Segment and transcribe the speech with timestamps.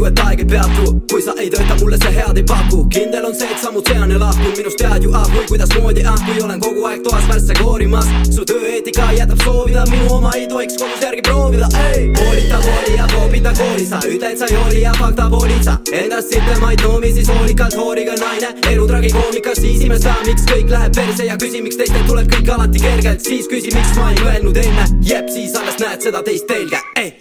[0.00, 0.92] ju, et aeg ei peatu.
[1.10, 2.84] Kui sa ei tööta, mulle see head ei paku.
[2.94, 6.18] Kindel on see, et sammud sean ja lahkun minust tead ju ah või kuidasmoodi ah
[6.24, 8.08] kui olen kogu aeg toas värsse koorimas.
[8.30, 11.68] Su tööeetika jätab soovida minu oma ei tohiks kodus järgi proovida.
[11.84, 12.08] Ei!
[12.16, 13.86] Koolita kooli ja koopita kooli.
[13.92, 15.62] Sa ütled sa ei hooli ja fakta poolid.
[15.68, 18.52] Sa endast sittemaid noomi siis hoolikalt hooriga naine.
[18.72, 22.86] Elu tragikoomikas siis imesta miks kõik läheb perse ja küsi miks teistel tuleb kõik alati
[22.86, 23.26] kergelt.
[23.26, 24.92] Siis küsi miks ma ei öelnud enne.
[25.04, 26.80] Jep siis alles näed seda teist telge.
[26.96, 27.19] Ei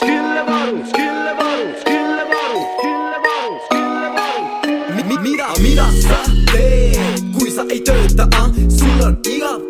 [0.00, 1.72] palun skill'e palun
[4.96, 6.18] Mi- mi- mida mida sa
[6.52, 8.48] teed kui sa ei tööta ah?
[8.78, 9.60] Sul on igav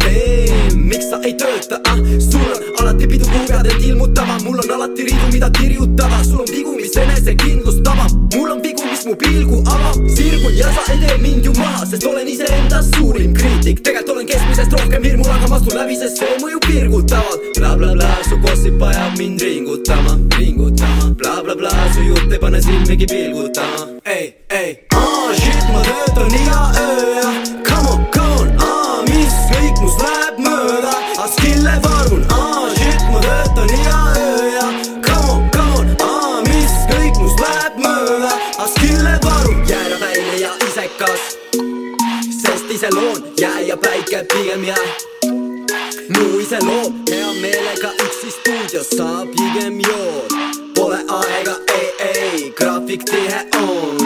[0.00, 1.96] tee miks sa ei tööta ah?
[2.30, 4.38] Sul on alati pidu kuhu pead end ilmutama.
[4.44, 8.84] Mul on alati ridu mida kirjutada sul on vigu mis enesekindlust tabab mul on vigu
[8.90, 9.96] mis mu pilgu avab.
[10.16, 13.80] Sirgun ja sa ei tee mind ju maha sest olen iseendast suurim kriitik.
[13.84, 17.29] Tegelikult olen keskmisest rohkem hirmul aga ma astun läbi sest see mõjub virgutavalt
[18.60, 21.14] gossip ajab mind ringutama ringutama.
[21.16, 22.00] Blablabla su
[22.32, 23.86] ei pane silmigi pilgutama.
[24.04, 24.78] Ei ei.
[24.94, 27.30] Aa shit ma töötan iga öö ja
[27.68, 28.48] come on come on.
[28.58, 30.92] Aa mis kõik must läheb mööda.
[31.16, 34.66] Aga skill'e varun aa shit ma töötan iga öö ja
[35.06, 35.88] come on come on.
[36.08, 38.32] Aa mis kõik must läheb mööda.
[38.58, 41.22] Aga skill'e varun jääda välja ja isekas.
[42.42, 45.29] Sest iseloon jää ja päike pigem jää
[46.14, 50.34] mu iseloom hea meelega üksi stuudios saab pigem jood
[50.74, 53.98] Pole aega, ei, ei, graafik tihe on,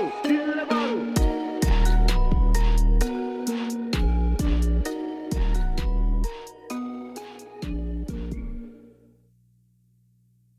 [0.00, 0.29] go.